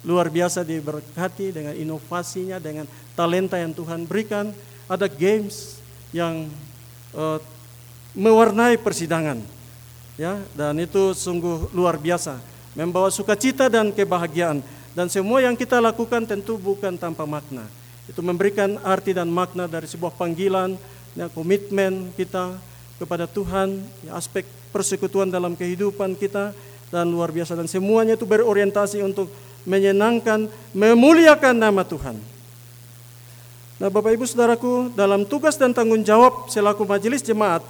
luar 0.03 0.29
biasa 0.29 0.67
diberkati 0.67 1.55
dengan 1.55 1.73
inovasinya, 1.73 2.59
dengan 2.59 2.85
talenta 3.15 3.57
yang 3.57 3.71
Tuhan 3.71 4.05
berikan. 4.05 4.51
Ada 4.91 5.09
games 5.09 5.81
yang 6.13 6.51
uh, 7.17 7.39
mewarnai 8.13 8.77
persidangan. 8.77 9.41
Ya, 10.15 10.39
dan 10.55 10.79
itu 10.79 11.11
sungguh 11.11 11.75
luar 11.75 11.99
biasa, 11.99 12.39
membawa 12.79 13.11
sukacita 13.11 13.67
dan 13.67 13.91
kebahagiaan. 13.91 14.63
Dan 14.95 15.11
semua 15.11 15.43
yang 15.43 15.59
kita 15.59 15.83
lakukan 15.83 16.23
tentu 16.23 16.55
bukan 16.55 16.95
tanpa 16.95 17.27
makna. 17.27 17.67
Itu 18.07 18.23
memberikan 18.23 18.79
arti 18.87 19.11
dan 19.11 19.27
makna 19.27 19.67
dari 19.67 19.91
sebuah 19.91 20.15
panggilan, 20.15 20.79
ya, 21.19 21.27
komitmen 21.35 22.15
kita 22.15 22.55
kepada 22.99 23.27
Tuhan, 23.27 23.83
ya, 24.07 24.19
aspek 24.19 24.47
persekutuan 24.71 25.31
dalam 25.31 25.55
kehidupan 25.59 26.15
kita, 26.19 26.55
dan 26.95 27.11
luar 27.11 27.35
biasa. 27.35 27.59
Dan 27.59 27.67
semuanya 27.67 28.15
itu 28.15 28.23
berorientasi 28.23 29.03
untuk 29.03 29.27
menyenangkan, 29.67 30.47
memuliakan 30.77 31.55
nama 31.57 31.83
Tuhan. 31.83 32.17
Nah 33.75 33.89
Bapak 33.91 34.15
Ibu 34.15 34.23
Saudaraku, 34.23 34.95
dalam 34.95 35.27
tugas 35.27 35.59
dan 35.59 35.75
tanggung 35.75 36.07
jawab 36.07 36.47
selaku 36.47 36.87
majelis 36.87 37.27
jemaat, 37.27 37.67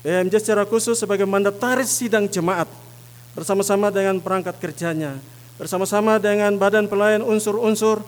BMJ 0.00 0.40
secara 0.40 0.64
khusus 0.64 0.96
sebagai 0.96 1.28
mandataris 1.28 1.92
sidang 1.92 2.24
jemaat, 2.24 2.64
bersama-sama 3.36 3.92
dengan 3.92 4.16
perangkat 4.16 4.56
kerjanya, 4.56 5.20
bersama-sama 5.60 6.16
dengan 6.16 6.56
badan 6.56 6.88
pelayan 6.88 7.20
unsur-unsur 7.20 8.00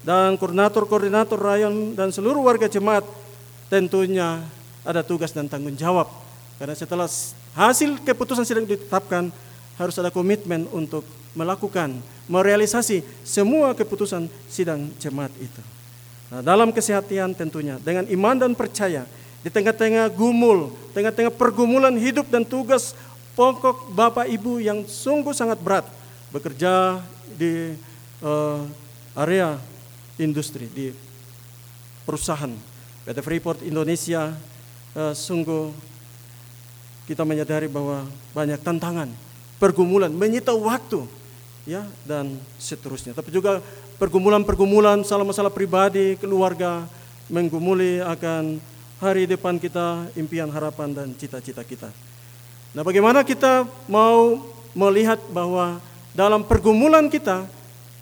dan 0.00 0.40
koordinator-koordinator 0.40 1.36
rayon 1.36 1.92
dan 1.92 2.08
seluruh 2.08 2.40
warga 2.40 2.64
jemaat, 2.64 3.04
tentunya 3.68 4.40
ada 4.84 5.00
tugas 5.02 5.32
dan 5.32 5.48
tanggung 5.48 5.74
jawab. 5.74 6.06
Karena 6.60 6.76
setelah 6.76 7.08
hasil 7.58 7.98
keputusan 8.04 8.46
sidang 8.46 8.68
ditetapkan, 8.68 9.32
harus 9.74 9.96
ada 9.98 10.14
komitmen 10.14 10.70
untuk 10.70 11.02
melakukan, 11.34 11.98
merealisasi 12.30 13.02
semua 13.26 13.74
keputusan 13.74 14.30
sidang 14.46 14.86
jemaat 15.02 15.34
itu. 15.42 15.62
Nah, 16.30 16.40
dalam 16.40 16.70
kesehatan 16.70 17.34
tentunya, 17.34 17.76
dengan 17.82 18.06
iman 18.06 18.36
dan 18.38 18.52
percaya, 18.54 19.02
di 19.42 19.50
tengah-tengah 19.50 20.08
gumul, 20.14 20.72
tengah-tengah 20.94 21.34
pergumulan 21.34 21.92
hidup 21.98 22.30
dan 22.30 22.46
tugas 22.46 22.96
pokok 23.34 23.92
Bapak 23.92 24.30
Ibu 24.30 24.62
yang 24.62 24.86
sungguh 24.86 25.34
sangat 25.34 25.58
berat, 25.60 25.84
bekerja 26.30 27.02
di 27.34 27.74
uh, 28.22 28.62
area 29.18 29.58
industri, 30.16 30.70
di 30.70 30.94
perusahaan 32.06 32.50
PT 33.04 33.18
Freeport 33.20 33.60
Indonesia, 33.66 34.32
uh, 34.94 35.12
sungguh 35.12 35.74
kita 37.04 37.26
menyadari 37.26 37.68
bahwa 37.68 38.08
banyak 38.32 38.58
tantangan, 38.64 39.12
pergumulan, 39.60 40.08
menyita 40.08 40.56
waktu, 40.56 41.04
ya 41.68 41.84
dan 42.08 42.40
seterusnya. 42.56 43.12
Tapi 43.12 43.28
juga 43.28 43.60
pergumulan-pergumulan, 44.00 45.04
masalah-masalah 45.04 45.52
pribadi, 45.52 46.16
keluarga, 46.16 46.88
menggumuli 47.28 48.00
akan 48.00 48.58
hari 49.04 49.28
depan 49.28 49.60
kita, 49.60 50.08
impian, 50.16 50.48
harapan, 50.48 50.96
dan 50.96 51.08
cita-cita 51.12 51.60
kita. 51.60 51.92
Nah 52.72 52.82
bagaimana 52.82 53.20
kita 53.22 53.68
mau 53.86 54.40
melihat 54.74 55.20
bahwa 55.30 55.78
dalam 56.16 56.42
pergumulan 56.42 57.06
kita, 57.12 57.46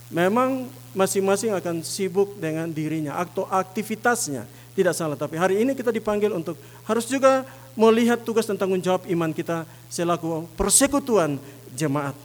memang 0.09 0.69
masing-masing 0.93 1.57
akan 1.57 1.81
sibuk 1.81 2.37
dengan 2.37 2.69
dirinya 2.69 3.17
atau 3.19 3.49
aktivitasnya. 3.49 4.45
Tidak 4.73 4.95
salah, 4.97 5.21
tapi 5.21 5.37
hari 5.37 5.61
ini 5.61 5.77
kita 5.77 5.93
dipanggil 5.93 6.33
untuk 6.33 6.57
harus 6.89 7.05
juga 7.05 7.45
melihat 7.77 8.21
tugas 8.25 8.49
dan 8.49 8.57
tanggung 8.57 8.81
jawab 8.81 9.05
iman 9.05 9.29
kita 9.33 9.69
selaku 9.93 10.49
persekutuan 10.57 11.37
jemaat. 11.77 12.17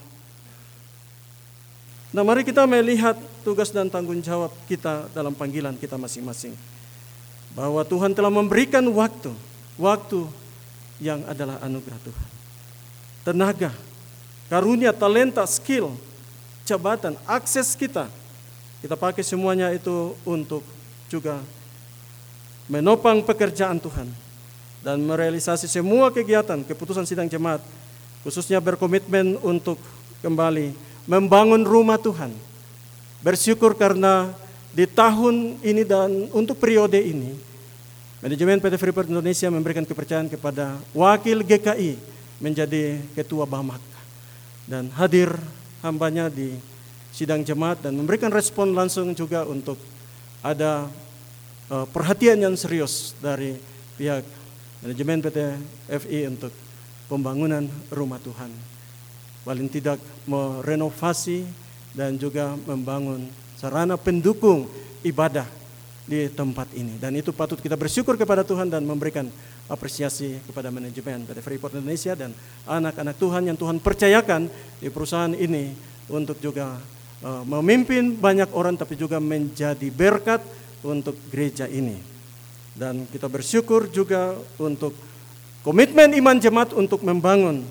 Nah 2.16 2.24
mari 2.24 2.48
kita 2.48 2.64
melihat 2.64 3.20
tugas 3.44 3.68
dan 3.68 3.92
tanggung 3.92 4.24
jawab 4.24 4.56
kita 4.72 5.12
dalam 5.12 5.36
panggilan 5.36 5.76
kita 5.76 6.00
masing-masing. 6.00 6.56
Bahwa 7.52 7.84
Tuhan 7.84 8.16
telah 8.16 8.32
memberikan 8.32 8.84
waktu, 8.96 9.36
waktu 9.76 10.24
yang 11.04 11.28
adalah 11.28 11.60
anugerah 11.60 12.00
Tuhan. 12.00 12.30
Tenaga, 13.28 13.72
karunia, 14.48 14.96
talenta, 14.96 15.44
skill, 15.44 15.92
jabatan, 16.64 17.20
akses 17.28 17.76
kita. 17.76 18.08
Kita 18.80 18.96
pakai 18.96 19.26
semuanya 19.26 19.68
itu 19.76 20.16
untuk 20.24 20.64
juga 21.12 21.44
menopang 22.68 23.24
pekerjaan 23.24 23.80
Tuhan 23.80 24.08
dan 24.84 25.00
merealisasi 25.04 25.68
semua 25.68 26.12
kegiatan 26.12 26.64
keputusan 26.64 27.08
sidang 27.08 27.28
jemaat 27.28 27.64
khususnya 28.24 28.60
berkomitmen 28.60 29.40
untuk 29.40 29.80
kembali 30.20 30.76
membangun 31.08 31.64
rumah 31.64 31.96
Tuhan. 31.96 32.36
Bersyukur 33.24 33.74
karena 33.74 34.36
di 34.76 34.86
tahun 34.86 35.58
ini 35.64 35.82
dan 35.88 36.30
untuk 36.36 36.60
periode 36.60 37.00
ini 37.02 37.34
manajemen 38.22 38.62
PT 38.62 38.76
Freeport 38.78 39.10
Indonesia 39.10 39.48
memberikan 39.50 39.88
kepercayaan 39.88 40.30
kepada 40.30 40.78
wakil 40.94 41.42
GKI 41.42 41.98
menjadi 42.38 43.02
ketua 43.18 43.50
BAMAK 43.50 43.82
dan 44.70 44.92
hadir 44.94 45.34
hambanya 45.82 46.30
di 46.30 46.60
sidang 47.10 47.42
jemaat 47.42 47.82
dan 47.82 47.98
memberikan 47.98 48.30
respon 48.30 48.78
langsung 48.78 49.16
juga 49.18 49.42
untuk 49.48 49.80
ada 50.46 50.86
perhatian 51.68 52.40
yang 52.40 52.56
serius 52.56 53.12
dari 53.20 53.60
pihak 54.00 54.24
manajemen 54.84 55.20
PT 55.20 55.38
FI 55.90 56.20
untuk 56.32 56.54
pembangunan 57.12 57.68
rumah 57.92 58.20
Tuhan. 58.24 58.52
Paling 59.44 59.68
tidak 59.72 60.00
merenovasi 60.28 61.48
dan 61.96 62.20
juga 62.20 62.56
membangun 62.68 63.28
sarana 63.56 63.96
pendukung 63.96 64.68
ibadah 65.02 65.48
di 66.08 66.32
tempat 66.32 66.72
ini. 66.76 66.96
Dan 67.00 67.20
itu 67.20 67.36
patut 67.36 67.60
kita 67.60 67.76
bersyukur 67.76 68.16
kepada 68.16 68.44
Tuhan 68.44 68.72
dan 68.72 68.84
memberikan 68.88 69.28
apresiasi 69.68 70.40
kepada 70.48 70.72
manajemen 70.72 71.28
PT 71.28 71.40
Freeport 71.44 71.76
Indonesia 71.76 72.16
dan 72.16 72.32
anak-anak 72.64 73.16
Tuhan 73.20 73.44
yang 73.52 73.58
Tuhan 73.60 73.84
percayakan 73.84 74.48
di 74.80 74.88
perusahaan 74.88 75.36
ini 75.36 75.76
untuk 76.08 76.40
juga 76.40 76.80
uh, 77.20 77.44
memimpin 77.44 78.16
banyak 78.16 78.48
orang 78.56 78.80
tapi 78.80 78.96
juga 78.96 79.20
menjadi 79.20 79.92
berkat 79.92 80.40
untuk 80.86 81.18
gereja 81.32 81.66
ini. 81.66 81.98
Dan 82.78 83.10
kita 83.10 83.26
bersyukur 83.26 83.90
juga 83.90 84.38
untuk 84.62 84.94
komitmen 85.66 86.14
iman 86.14 86.38
jemaat 86.38 86.78
untuk 86.78 87.02
membangun 87.02 87.66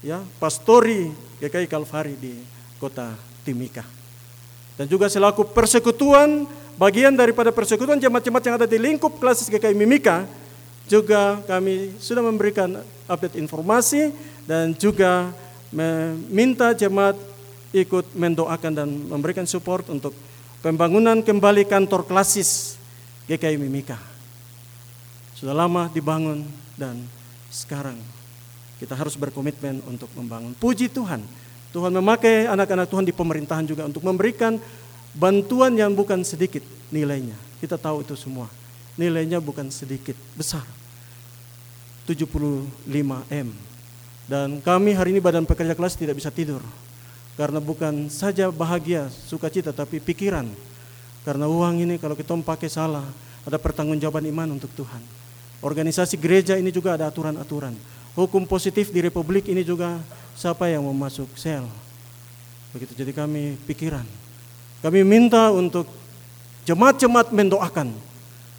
ya 0.00 0.24
pastori 0.40 1.12
GKI 1.42 1.68
Kalvari 1.68 2.14
di 2.16 2.32
kota 2.80 3.12
Timika. 3.44 3.84
Dan 4.76 4.88
juga 4.88 5.08
selaku 5.08 5.52
persekutuan 5.52 6.48
bagian 6.76 7.16
daripada 7.16 7.52
persekutuan 7.52 8.00
jemaat-jemaat 8.00 8.44
yang 8.44 8.56
ada 8.60 8.68
di 8.68 8.76
lingkup 8.76 9.16
klasis 9.16 9.48
GKI 9.48 9.72
Mimika 9.72 10.28
juga 10.86 11.42
kami 11.48 11.98
sudah 11.98 12.22
memberikan 12.22 12.78
update 13.10 13.40
informasi 13.40 14.14
dan 14.46 14.70
juga 14.76 15.34
meminta 15.74 16.70
jemaat 16.76 17.18
ikut 17.74 18.14
mendoakan 18.14 18.72
dan 18.72 18.88
memberikan 18.88 19.44
support 19.44 19.90
untuk 19.90 20.14
pembangunan 20.66 21.22
kembali 21.22 21.62
kantor 21.70 22.02
klasis 22.02 22.74
GKI 23.30 23.54
Mimika 23.54 23.94
sudah 25.38 25.54
lama 25.54 25.86
dibangun 25.94 26.42
dan 26.74 27.06
sekarang 27.54 27.94
kita 28.82 28.98
harus 28.98 29.14
berkomitmen 29.14 29.78
untuk 29.86 30.10
membangun. 30.18 30.58
Puji 30.58 30.90
Tuhan, 30.90 31.22
Tuhan 31.70 31.94
memakai 31.94 32.50
anak-anak 32.50 32.90
Tuhan 32.90 33.06
di 33.06 33.14
pemerintahan 33.14 33.62
juga 33.62 33.86
untuk 33.86 34.02
memberikan 34.02 34.58
bantuan 35.14 35.70
yang 35.78 35.94
bukan 35.94 36.26
sedikit 36.26 36.66
nilainya. 36.90 37.38
Kita 37.62 37.78
tahu 37.78 38.02
itu 38.02 38.18
semua. 38.18 38.50
Nilainya 38.98 39.38
bukan 39.38 39.70
sedikit, 39.70 40.18
besar. 40.34 40.66
75 42.10 42.66
M. 43.30 43.48
Dan 44.26 44.58
kami 44.58 44.98
hari 44.98 45.14
ini 45.14 45.22
Badan 45.22 45.46
Pekerja 45.46 45.78
Kelas 45.78 45.94
tidak 45.94 46.18
bisa 46.18 46.34
tidur. 46.34 46.60
Karena 47.36 47.60
bukan 47.60 48.08
saja 48.08 48.48
bahagia, 48.48 49.12
sukacita, 49.28 49.70
tapi 49.70 50.00
pikiran. 50.00 50.48
Karena 51.20 51.44
uang 51.44 51.84
ini 51.84 52.00
kalau 52.00 52.16
kita 52.16 52.32
pakai 52.40 52.72
salah, 52.72 53.04
ada 53.44 53.60
pertanggungjawaban 53.60 54.24
iman 54.32 54.56
untuk 54.56 54.72
Tuhan. 54.72 55.04
Organisasi 55.60 56.16
gereja 56.16 56.56
ini 56.56 56.72
juga 56.72 56.96
ada 56.96 57.06
aturan-aturan. 57.12 57.76
Hukum 58.16 58.48
positif 58.48 58.88
di 58.88 59.04
republik 59.04 59.52
ini 59.52 59.60
juga 59.60 60.00
siapa 60.32 60.72
yang 60.72 60.84
mau 60.84 60.96
masuk 60.96 61.28
sel. 61.36 61.68
Begitu 62.72 62.96
jadi 62.96 63.12
kami 63.12 63.60
pikiran. 63.68 64.04
Kami 64.80 65.00
minta 65.04 65.52
untuk 65.52 65.88
jemaat-jemaat 66.68 67.32
mendoakan 67.32 67.92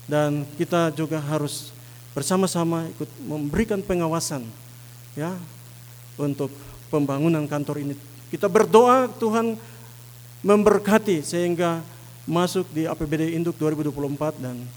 dan 0.09 0.45
kita 0.57 0.89
juga 0.93 1.21
harus 1.21 1.69
bersama-sama 2.17 2.89
ikut 2.97 3.09
memberikan 3.21 3.77
pengawasan 3.83 4.41
ya 5.13 5.37
untuk 6.17 6.49
pembangunan 6.89 7.45
kantor 7.45 7.83
ini. 7.83 7.93
Kita 8.27 8.51
berdoa 8.51 9.07
Tuhan 9.17 9.55
memberkati 10.43 11.23
sehingga 11.23 11.79
masuk 12.27 12.67
di 12.75 12.83
APBD 12.83 13.35
Induk 13.35 13.55
2024 13.55 14.43
dan 14.43 14.67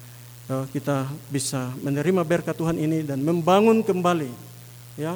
Eh, 0.51 0.67
kita 0.75 1.07
bisa 1.31 1.71
menerima 1.79 2.27
berkat 2.27 2.59
Tuhan 2.59 2.75
ini 2.75 3.07
dan 3.07 3.23
membangun 3.23 3.87
kembali 3.87 4.27
ya 4.99 5.15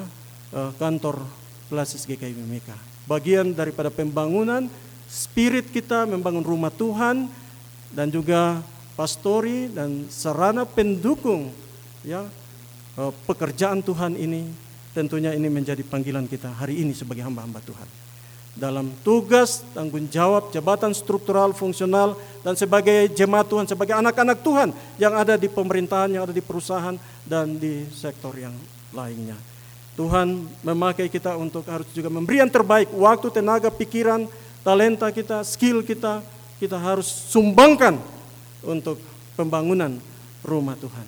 eh, 0.54 0.70
kantor 0.78 1.26
Plasis 1.66 2.06
GKI 2.06 2.38
Mimika. 2.38 2.78
Bagian 3.10 3.50
daripada 3.50 3.90
pembangunan 3.90 4.70
spirit 5.10 5.74
kita 5.74 6.06
membangun 6.06 6.46
rumah 6.46 6.70
Tuhan 6.70 7.26
dan 7.90 8.14
juga 8.14 8.62
pastori 8.94 9.66
dan 9.74 10.06
sarana 10.06 10.62
pendukung 10.62 11.50
ya 12.06 12.22
eh, 12.94 13.12
pekerjaan 13.26 13.82
Tuhan 13.82 14.14
ini 14.14 14.46
tentunya 14.94 15.34
ini 15.34 15.50
menjadi 15.50 15.82
panggilan 15.82 16.30
kita 16.30 16.62
hari 16.62 16.78
ini 16.78 16.94
sebagai 16.94 17.26
hamba-hamba 17.26 17.58
Tuhan. 17.58 18.03
Dalam 18.54 18.94
tugas, 19.02 19.66
tanggung 19.74 20.06
jawab, 20.06 20.54
jabatan 20.54 20.94
struktural, 20.94 21.50
fungsional, 21.50 22.14
dan 22.46 22.54
sebagai 22.54 23.10
jemaat 23.10 23.50
Tuhan, 23.50 23.66
sebagai 23.66 23.98
anak-anak 23.98 24.38
Tuhan 24.46 24.70
yang 24.94 25.10
ada 25.18 25.34
di 25.34 25.50
pemerintahan, 25.50 26.14
yang 26.14 26.22
ada 26.22 26.34
di 26.34 26.38
perusahaan, 26.38 26.94
dan 27.26 27.58
di 27.58 27.82
sektor 27.90 28.30
yang 28.38 28.54
lainnya. 28.94 29.34
Tuhan 29.98 30.46
memakai 30.62 31.10
kita 31.10 31.34
untuk 31.34 31.66
harus 31.66 31.86
juga 31.90 32.06
memberi 32.10 32.42
yang 32.42 32.50
terbaik, 32.50 32.94
waktu, 32.94 33.26
tenaga, 33.34 33.74
pikiran, 33.74 34.30
talenta 34.62 35.10
kita, 35.10 35.42
skill 35.42 35.82
kita, 35.82 36.22
kita 36.62 36.78
harus 36.78 37.10
sumbangkan 37.30 37.98
untuk 38.62 39.02
pembangunan 39.34 39.98
rumah 40.46 40.78
Tuhan. 40.78 41.06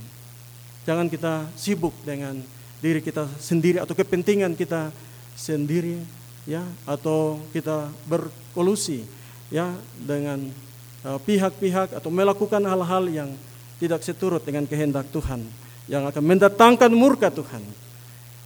Jangan 0.87 1.07
kita 1.07 1.47
sibuk 1.59 1.95
dengan 2.03 2.39
diri 2.79 3.03
kita 3.03 3.27
sendiri 3.39 3.83
atau 3.83 3.95
kepentingan 3.95 4.55
kita 4.55 4.91
sendiri 5.35 5.99
ya 6.47 6.63
atau 6.87 7.43
kita 7.51 7.91
berkolusi 8.07 9.03
ya 9.51 9.75
dengan 9.99 10.47
uh, 11.03 11.19
pihak-pihak 11.21 11.99
atau 11.99 12.09
melakukan 12.09 12.63
hal-hal 12.63 13.05
yang 13.11 13.31
tidak 13.77 14.01
seturut 14.07 14.41
dengan 14.47 14.65
kehendak 14.65 15.11
Tuhan 15.13 15.43
yang 15.91 16.07
akan 16.09 16.23
mendatangkan 16.23 16.91
murka 16.95 17.29
Tuhan. 17.29 17.63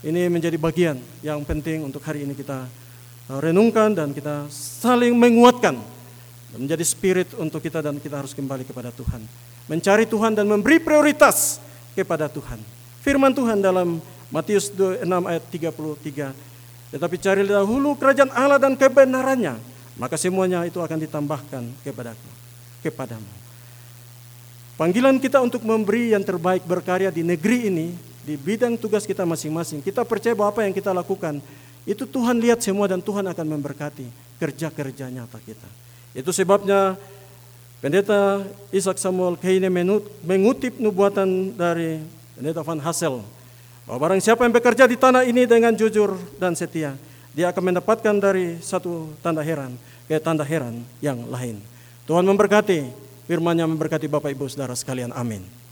Ini 0.00 0.32
menjadi 0.32 0.56
bagian 0.56 0.96
yang 1.20 1.44
penting 1.44 1.84
untuk 1.84 2.00
hari 2.00 2.24
ini 2.24 2.32
kita 2.32 2.64
uh, 3.28 3.38
renungkan 3.38 3.92
dan 3.92 4.16
kita 4.16 4.48
saling 4.50 5.12
menguatkan 5.12 5.76
menjadi 6.56 6.82
spirit 6.82 7.28
untuk 7.38 7.62
kita 7.62 7.78
dan 7.84 8.00
kita 8.02 8.18
harus 8.18 8.34
kembali 8.34 8.66
kepada 8.66 8.90
Tuhan. 8.90 9.22
Mencari 9.70 10.02
Tuhan 10.08 10.34
dan 10.34 10.50
memberi 10.50 10.82
prioritas 10.82 11.62
kepada 11.94 12.26
Tuhan. 12.26 12.58
Firman 13.06 13.30
Tuhan 13.30 13.62
dalam 13.62 14.02
Matius 14.34 14.72
6 14.74 15.06
ayat 15.06 15.44
33. 15.46 16.34
Tetapi 16.90 17.16
cari 17.22 17.46
dahulu 17.46 17.94
kerajaan 17.94 18.34
Allah 18.34 18.58
dan 18.58 18.74
kebenarannya, 18.74 19.54
maka 19.94 20.18
semuanya 20.18 20.66
itu 20.66 20.82
akan 20.82 20.98
ditambahkan 20.98 21.62
kepadaku, 21.86 22.30
kepadamu. 22.82 23.30
Panggilan 24.74 25.20
kita 25.22 25.38
untuk 25.38 25.62
memberi 25.62 26.16
yang 26.16 26.24
terbaik 26.26 26.66
berkarya 26.66 27.14
di 27.14 27.22
negeri 27.22 27.70
ini, 27.70 27.86
di 28.26 28.34
bidang 28.34 28.74
tugas 28.74 29.06
kita 29.06 29.22
masing-masing. 29.22 29.84
Kita 29.84 30.02
percaya 30.02 30.34
bahwa 30.34 30.50
apa 30.50 30.66
yang 30.66 30.74
kita 30.74 30.90
lakukan, 30.90 31.38
itu 31.86 32.08
Tuhan 32.08 32.40
lihat 32.42 32.64
semua 32.64 32.90
dan 32.90 32.98
Tuhan 32.98 33.28
akan 33.28 33.46
memberkati 33.46 34.08
kerja-kerja 34.40 35.12
nyata 35.12 35.38
kita. 35.44 35.68
Itu 36.16 36.34
sebabnya 36.34 36.98
Pendeta 37.80 38.44
Ishak 38.68 39.00
Samuel 39.00 39.40
Keine 39.40 39.72
mengutip 40.24 40.76
nubuatan 40.76 41.56
dari 41.56 42.02
Pendeta 42.36 42.60
Van 42.60 42.76
Hassel 42.76 43.24
bahwa 43.90 44.06
barang 44.06 44.22
siapa 44.22 44.46
yang 44.46 44.54
bekerja 44.54 44.86
di 44.86 44.94
tanah 44.94 45.26
ini 45.26 45.50
dengan 45.50 45.74
jujur 45.74 46.14
dan 46.38 46.54
setia, 46.54 46.94
dia 47.34 47.50
akan 47.50 47.74
mendapatkan 47.74 48.14
dari 48.22 48.62
satu 48.62 49.10
tanda 49.18 49.42
heran 49.42 49.74
ke 50.06 50.14
tanda 50.22 50.46
heran 50.46 50.86
yang 51.02 51.26
lain. 51.26 51.58
Tuhan 52.06 52.22
memberkati, 52.22 52.86
firman-Nya 53.26 53.66
memberkati 53.66 54.06
Bapak 54.06 54.30
Ibu 54.30 54.46
Saudara 54.46 54.78
sekalian. 54.78 55.10
Amin. 55.10 55.42